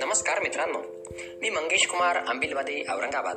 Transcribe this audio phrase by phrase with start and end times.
[0.00, 0.78] नमस्कार मित्रांनो
[1.42, 3.36] मी मंगेश कुमार आंबिलवादी औरंगाबाद.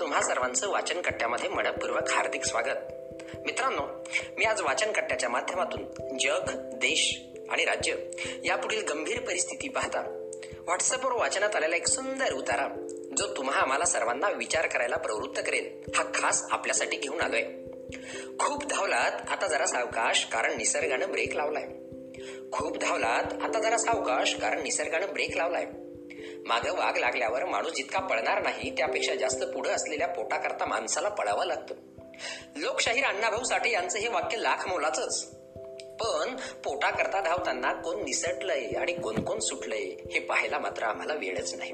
[0.00, 2.76] तुम्हा सर्वांचं वाचन कट्ट्यामध्ये मनपूर्वक हार्दिक स्वागत.
[3.44, 3.82] मित्रांनो
[4.38, 5.82] मी आज वाचन कट्ट्याच्या माध्यमातून
[6.18, 7.20] जग देश
[7.50, 7.94] आणि राज्य
[8.44, 10.00] यापुढील गंभीर परिस्थिती पाहता
[10.54, 12.86] व्हॉट्सअपवर वाचनात आलेला एक सुंदर उतारा
[13.18, 17.42] जो तुम्हा आम्हाला सर्वांना विचार करायला प्रवृत्त करेल हा खास आपल्यासाठी घेऊन आलोय.
[18.38, 21.64] खूप धावलात आता जरा सावकाश कारण निसर्गानं ब्रेक लावलाय.
[22.52, 25.64] खूप धावलात आता जरा सावकाश कारण निसर्गानं ब्रेक लावलाय.
[26.46, 31.74] माग वाघ लागल्यावर माणूस जितका पळणार नाही त्यापेक्षा जास्त पुढे असलेल्या पोटाकरता माणसाला पळावं लागतं.
[32.56, 35.24] लोकशाहीर अण्णाभाऊ साठे यांचं हे वाक्य लाख मोलाचंच.
[36.00, 41.72] पण पोटाकरता धावताना कोण निसटलंय आणि कोण कोण सुटलंय हे पाहायला मात्र आम्हाला वेळच नाही.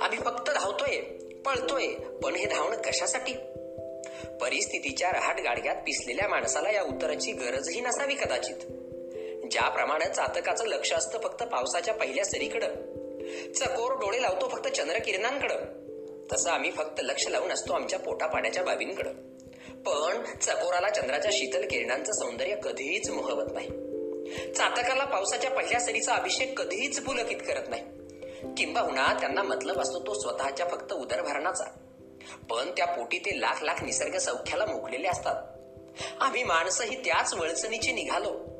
[0.00, 1.00] आम्ही फक्त धावतोय
[1.46, 1.86] पळतोय
[2.22, 3.34] पण हे धावणं कशासाठी?
[4.40, 8.56] परिस्थितीच्या रहाट गाडग्यात पिसलेल्या माणसाला या उत्तराची गरजही नसावी कदाचित.
[9.50, 12.66] ज्याप्रमाणे चातकाचं लक्ष असतं फक्त पावसाच्या पहिल्या सरीकडं.
[13.52, 15.56] चकोर डोळे लावतो फक्त चंद्रकिरणांकडं.
[16.32, 19.12] तसं आम्ही फक्त लक्ष लावून असतो आमच्या पोटा पाण्याच्या बाबींकडं.
[19.82, 23.68] पण चकोराला चंद्राच्या शीतल किरणांचं सौंदर्य कधीच मोहवत नाही.
[24.52, 27.82] चातकाला पावसाच्या पहिल्या सरीचा अभिषेक कधीच पुलकित करत नाही.
[28.56, 31.64] किंबहुना त्यांना मतलब असतो तो स्वतःच्या फक्त उदरभरणाचा.
[32.50, 35.42] पण त्या पोटी ते लाख लाख निसर्ग सौख्याला मुकलेले असतात.
[36.20, 38.52] आम्ही माणसंही त्याच वळचणीची निघालो.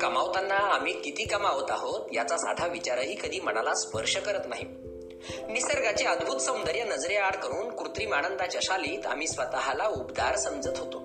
[0.00, 4.64] कमावताना आम्ही किती कमावत आहोत याचा साधा विचारही कधी मनाला स्पर्श करत नाही.
[5.52, 10.98] निसर्गाचे अद्भुत सौंदर्य नजरेआड करून कृत्रिम आनंदाच्या शालीत आम्ही स्वतःला उबदार समजत होतो.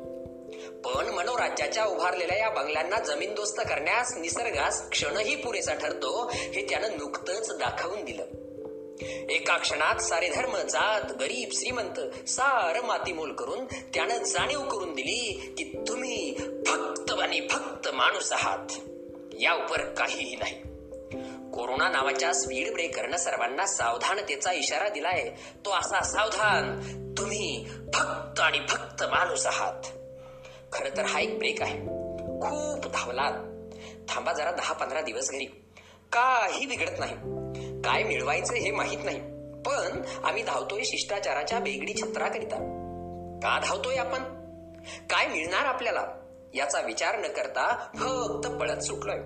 [0.85, 8.05] पण मनोराज्याच्या उभारलेल्या या बंगल्यांना जमीनदोस्त करण्यास निसर्गास क्षणही पुरेसा ठरतो हे त्यानं नुकतंच दाखवून
[8.05, 8.25] दिलं.
[9.29, 15.63] एका क्षणात सारे धर्म जात गरीब श्रीमंत सार मातीमोल करून त्यानं जाणीव करून दिली की
[15.87, 16.35] तुम्ही
[16.67, 18.73] फक्त आणि फक्त माणूस आहात.
[19.39, 20.55] या उपर काहीही नाही.
[21.51, 25.29] कोरोना नावाच्या स्पीड ब्रेकरनं सर्वांना सावधानतेचा इशारा दिलाय.
[25.65, 26.79] तो असा सावधान
[27.17, 29.81] तुम्ही फक्त आणि फक्त माणूस आहात.
[30.73, 31.79] खर तर हा एक ब्रेक आहे.
[32.41, 33.31] खूप धावलात.
[34.09, 35.45] थांबा जरा दहा पंधरा दिवस घरी.
[36.11, 37.42] काही बिघडत नाही.
[37.83, 39.19] काय मिळवायचं हे माहीत नाही.
[39.65, 42.55] पण आम्ही धावतोय शिष्टाचाराच्या बेगडी छत्राकरिता.
[43.43, 44.23] का धावतोय आपण?
[45.09, 46.01] काय मिळणार आपल्याला?
[46.53, 49.17] याचा विचार न करता फक्त पळत सुटलोय.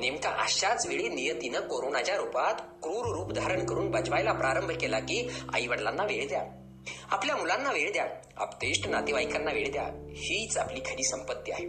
[0.00, 5.66] नेमका अशाच वेळी नियतीनं कोरोनाच्या रूपात क्रूर रूप धारण करून बजवायला प्रारंभ केला की आई
[5.66, 6.42] वडिलांना वेळ द्या.
[7.10, 8.06] आपल्या मुलांना वेळ द्या.
[8.36, 9.84] अपतेष्ट नातेवाईकांना वेळ द्या.
[10.10, 11.64] हीच आपली खरी संपत्ती आहे.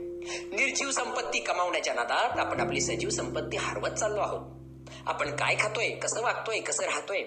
[0.56, 4.61] निर्जीव संपत्ती कमावण्याच्या नादात आपण आपली सजीव संपत्ती हरवत चाललो आहोत.
[5.08, 7.24] आपण काय खातोय कसं वागतोय कसं राहतोय?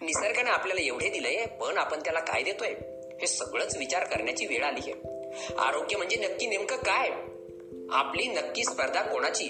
[0.00, 2.68] निसर्गाने आपल्याला एवढे दिलंय पण आपण त्याला काय देतोय?
[3.20, 4.92] हे सगळंच विचार करण्याची वेळ आली आहे.
[5.58, 7.10] आरोग्य म्हणजे नक्की नेमकं काय?
[7.90, 9.44] आपली नक्की स्पर्धा कोणाची?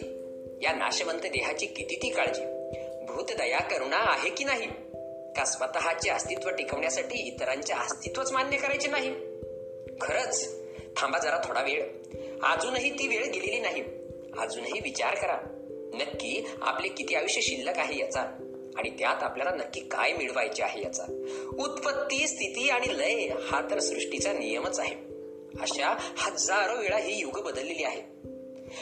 [0.63, 2.43] या नाशवंत देहाची किती ती काळजी?
[3.05, 4.67] भूत दया करुणा आहे की नाही?
[5.37, 9.15] का स्वतःचे अस्तित्व टिकवण्यासाठी इतरांचे अस्तित्वच मान्य करायचे नाही?
[10.01, 10.59] खरंच
[10.97, 11.83] थांबा जरा थोडा वेळ.
[12.43, 13.85] अजूनही ती वेळ गेलेली नाही.
[14.39, 15.58] अजूनही विचार करा.
[15.95, 18.21] नक्की आपले किती आयुष्य शिल्लक आहे याचा?
[18.77, 21.03] आणि त्यात आपल्याला नक्की काय मिळवायचे आहे याचा?
[21.59, 24.95] उत्पत्ती स्थिती आणि लय हा तर सृष्टीचा नियमच आहे.
[25.61, 28.03] अशा हजारो वेळा ही युग बदललेली आहे.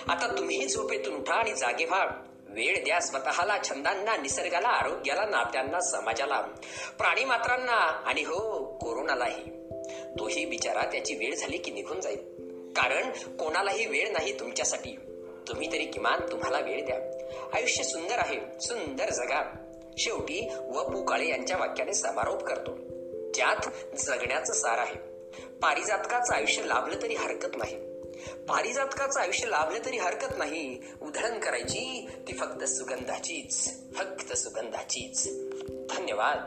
[0.09, 2.07] आता तुम्ही झोपेतून उठा आणि जागे व्हा
[2.49, 6.41] वेळ द्या स्वतःला छंदांना निसर्गाला आरोग्याला नात्यांना समाजाला
[6.99, 9.51] प्राणी मात्रांना आणि हो कोरोनालाही.
[10.19, 12.19] तोही बिचारा त्याची वेळ झाली की निघून जाईल.
[12.77, 14.97] कारण कोणालाही वेळ नाही तुमच्यासाठी.
[15.49, 16.99] तुम्ही तरी किमान तुम्हाला वेळ द्या.
[17.53, 19.43] आयुष्य सुंदर आहे सुंदर जगा.
[19.99, 22.77] शेवटी व पु काळे यांच्या वाक्याने समारोप करतो.
[23.35, 25.17] ज्यात जगण्याचं सार आहे.
[25.63, 27.77] पारिजातकाचं आयुष्य लाभलं तरी हरकत नाही.
[28.49, 30.79] पारिजातकाचं आयुष्य लाभलं तरी हरकत नाही.
[31.03, 35.29] उधळण करायची ती फक्त सुगंधाचीच फक्त सुगंधाचीच.
[35.97, 36.47] धन्यवाद.